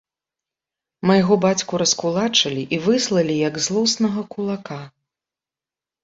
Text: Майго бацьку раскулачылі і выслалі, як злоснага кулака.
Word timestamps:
Майго 1.09 1.35
бацьку 1.43 1.73
раскулачылі 1.81 2.63
і 2.77 2.79
выслалі, 2.85 3.35
як 3.49 3.59
злоснага 3.67 4.23
кулака. 4.33 4.79